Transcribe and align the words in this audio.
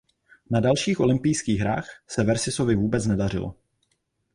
Na 0.51 0.59
dalších 0.59 0.99
olympijských 0.99 1.59
hrách 1.59 2.03
se 2.07 2.23
Versisovi 2.23 2.75
vůbec 2.75 3.05
nedařilo. 3.05 3.55